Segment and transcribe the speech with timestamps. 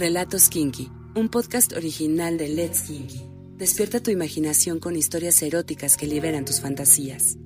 [0.00, 3.20] Relatos Kinky, un podcast original de Let's Kinky.
[3.58, 7.36] Despierta tu imaginación con historias eróticas que liberan tus fantasías.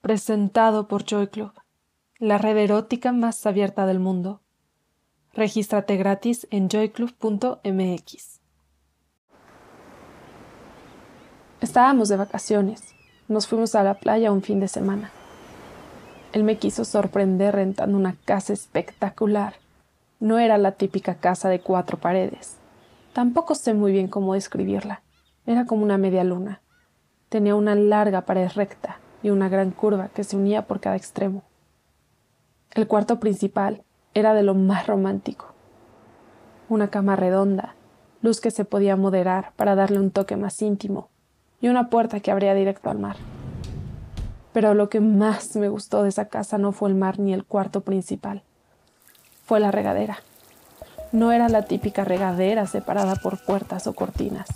[0.00, 1.50] Presentado por Joy Club,
[2.20, 4.40] la red erótica más abierta del mundo.
[5.32, 8.40] Regístrate gratis en joyclub.mx.
[11.60, 12.94] Estábamos de vacaciones.
[13.26, 15.10] Nos fuimos a la playa un fin de semana.
[16.32, 19.54] Él me quiso sorprender rentando una casa espectacular.
[20.20, 22.56] No era la típica casa de cuatro paredes.
[23.14, 25.02] Tampoco sé muy bien cómo describirla.
[25.46, 26.60] Era como una media luna.
[27.30, 31.42] Tenía una larga pared recta y una gran curva que se unía por cada extremo.
[32.74, 33.82] El cuarto principal
[34.12, 35.54] era de lo más romántico.
[36.68, 37.74] Una cama redonda,
[38.20, 41.08] luz que se podía moderar para darle un toque más íntimo,
[41.60, 43.16] y una puerta que abría directo al mar.
[44.58, 47.44] Pero lo que más me gustó de esa casa no fue el mar ni el
[47.44, 48.42] cuarto principal.
[49.46, 50.18] Fue la regadera.
[51.12, 54.48] No era la típica regadera separada por puertas o cortinas.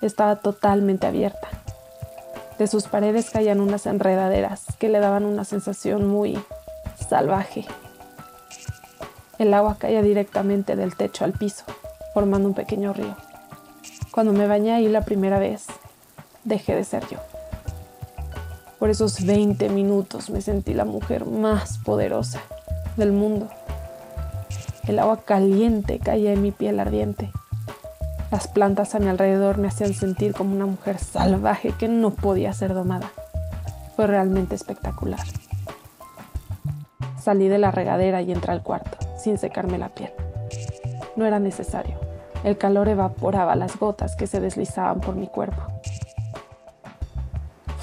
[0.00, 1.46] Estaba totalmente abierta.
[2.58, 6.42] De sus paredes caían unas enredaderas que le daban una sensación muy
[7.06, 7.66] salvaje.
[9.38, 11.66] El agua caía directamente del techo al piso,
[12.14, 13.14] formando un pequeño río.
[14.10, 15.66] Cuando me bañé ahí la primera vez,
[16.44, 17.18] dejé de ser yo.
[18.84, 22.42] Por esos 20 minutos me sentí la mujer más poderosa
[22.98, 23.48] del mundo.
[24.86, 27.32] El agua caliente caía en mi piel ardiente.
[28.30, 32.52] Las plantas a mi alrededor me hacían sentir como una mujer salvaje que no podía
[32.52, 33.10] ser domada.
[33.96, 35.24] Fue realmente espectacular.
[37.18, 40.12] Salí de la regadera y entré al cuarto, sin secarme la piel.
[41.16, 41.98] No era necesario.
[42.44, 45.73] El calor evaporaba las gotas que se deslizaban por mi cuerpo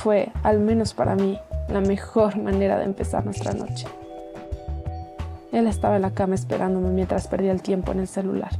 [0.02, 3.88] fue, al menos para mí, la mejor manera de empezar nuestra noche.
[5.52, 8.52] Él estaba en la cama esperándome mientras perdía el tiempo en el celular.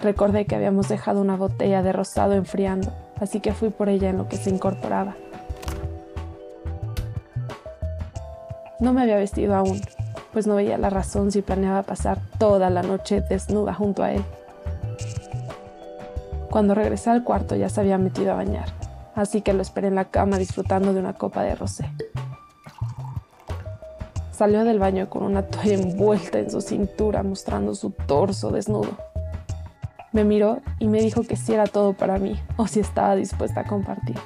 [0.00, 4.18] Recordé que habíamos dejado una botella de rosado enfriando, así que fui por ella en
[4.18, 5.16] lo que se incorporaba.
[8.80, 9.80] No me había vestido aún,
[10.32, 14.24] pues no veía la razón si planeaba pasar toda la noche desnuda junto a él.
[16.50, 18.81] Cuando regresé al cuarto ya se había metido a bañar
[19.14, 21.90] así que lo esperé en la cama disfrutando de una copa de rosé.
[24.30, 28.96] Salió del baño con una toalla envuelta en su cintura, mostrando su torso desnudo.
[30.12, 33.60] Me miró y me dijo que si era todo para mí o si estaba dispuesta
[33.60, 34.16] a compartir.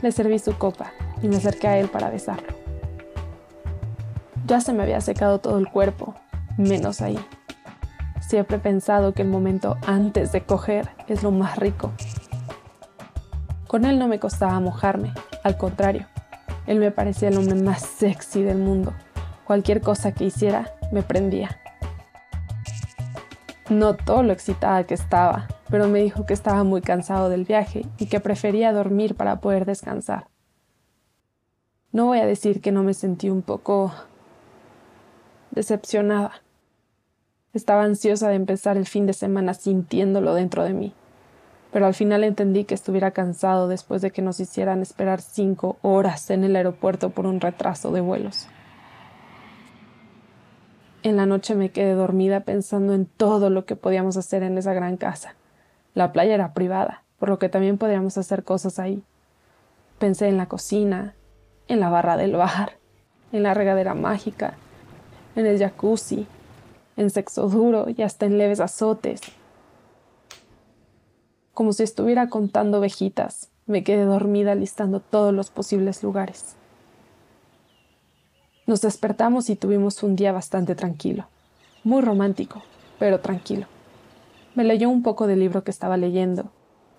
[0.00, 0.92] Le serví su copa
[1.22, 2.48] y me acerqué a él para besarlo.
[4.46, 6.14] Ya se me había secado todo el cuerpo,
[6.56, 7.18] menos ahí.
[8.20, 11.92] Siempre he pensado que el momento antes de coger es lo más rico
[13.72, 16.06] con él no me costaba mojarme, al contrario,
[16.66, 18.92] él me parecía el hombre más sexy del mundo.
[19.46, 21.58] Cualquier cosa que hiciera me prendía.
[23.70, 28.08] Notó lo excitada que estaba, pero me dijo que estaba muy cansado del viaje y
[28.08, 30.26] que prefería dormir para poder descansar.
[31.92, 33.90] No voy a decir que no me sentí un poco
[35.50, 36.42] decepcionada.
[37.54, 40.94] Estaba ansiosa de empezar el fin de semana sintiéndolo dentro de mí
[41.72, 46.30] pero al final entendí que estuviera cansado después de que nos hicieran esperar cinco horas
[46.30, 48.46] en el aeropuerto por un retraso de vuelos.
[51.02, 54.74] En la noche me quedé dormida pensando en todo lo que podíamos hacer en esa
[54.74, 55.34] gran casa.
[55.94, 59.02] La playa era privada, por lo que también podríamos hacer cosas ahí.
[59.98, 61.14] Pensé en la cocina,
[61.68, 62.74] en la barra del bar,
[63.32, 64.54] en la regadera mágica,
[65.34, 66.26] en el jacuzzi,
[66.96, 69.22] en sexo duro y hasta en leves azotes,
[71.54, 76.56] como si estuviera contando ovejitas, me quedé dormida listando todos los posibles lugares.
[78.66, 81.26] Nos despertamos y tuvimos un día bastante tranquilo,
[81.84, 82.62] muy romántico,
[82.98, 83.66] pero tranquilo.
[84.54, 86.50] Me leyó un poco del libro que estaba leyendo,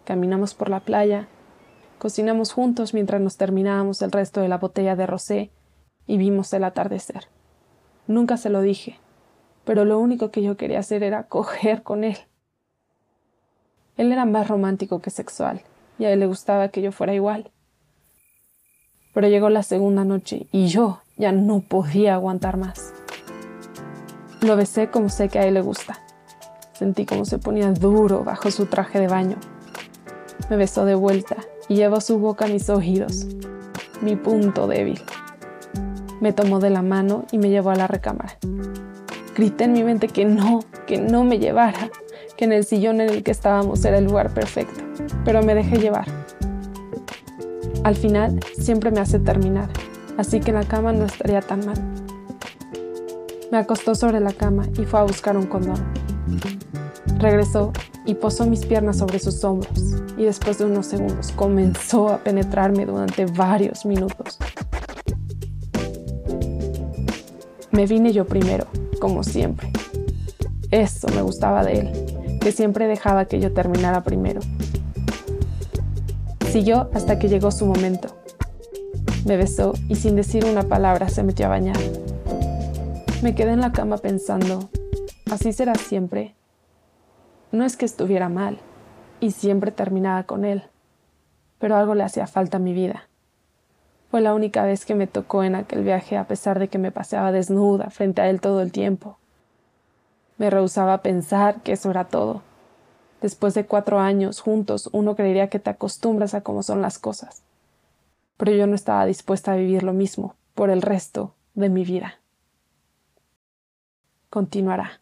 [0.03, 1.28] caminamos por la playa,
[1.97, 5.52] cocinamos juntos mientras nos terminábamos el resto de la botella de rosé
[6.06, 7.27] y vimos el atardecer.
[8.07, 9.00] Nunca se lo dije,
[9.63, 12.18] pero lo único que yo quería hacer era coger con él.
[13.98, 15.62] Él era más romántico que sexual,
[16.00, 17.51] y a él le gustaba que yo fuera igual.
[19.13, 22.94] Pero llegó la segunda noche y yo ya no podía aguantar más.
[24.42, 26.00] Lo besé como sé que a él le gusta.
[26.74, 29.38] Sentí como se ponía duro bajo su traje de baño.
[30.50, 31.38] Me besó de vuelta
[31.69, 33.28] y llevó su boca a mis oídos,
[34.01, 35.00] mi punto débil.
[36.19, 38.38] Me tomó de la mano y me llevó a la recámara.
[39.36, 41.89] Grité en mi mente que no, que no me llevara,
[42.38, 44.81] que en el sillón en el que estábamos era el lugar perfecto,
[45.25, 46.07] pero me dejé llevar.
[47.83, 49.69] Al final, siempre me hace terminar,
[50.18, 51.77] así que la cama no estaría tan mal.
[53.51, 55.83] Me acostó sobre la cama y fue a buscar un condón.
[57.19, 57.71] Regresó
[58.06, 62.86] y posó mis piernas sobre sus hombros y después de unos segundos comenzó a penetrarme
[62.86, 64.39] durante varios minutos.
[67.71, 68.68] Me vine yo primero,
[69.00, 69.71] como siempre.
[70.71, 72.12] Eso me gustaba de él,
[72.44, 74.42] que siempre dejaba que yo terminara primero.
[76.51, 78.10] Siguió hasta que llegó su momento.
[79.25, 81.78] Me besó y sin decir una palabra se metió a bañar.
[83.24, 84.69] Me quedé en la cama pensando,
[85.31, 86.36] ¿así será siempre?
[87.54, 88.60] No es que estuviera mal,
[89.22, 90.63] y siempre terminaba con él,
[91.60, 93.07] pero algo le hacía falta a mi vida.
[94.12, 96.92] Fue la única vez que me tocó en aquel viaje a pesar de que me
[96.92, 99.18] paseaba desnuda frente a él todo el tiempo.
[100.44, 102.44] Me rehusaba a pensar que eso era todo.
[103.22, 107.42] Después de cuatro años juntos, uno creería que te acostumbras a cómo son las cosas.
[108.38, 112.19] Pero yo no estaba dispuesta a vivir lo mismo por el resto de mi vida
[114.34, 115.00] continuará.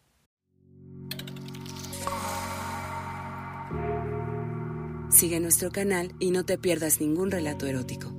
[5.08, 8.12] Sigue nuestro canal y no te pierdas ningún relato erótico.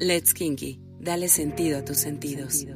[0.00, 2.66] Let's Kinky, dale sentido a tus sentidos.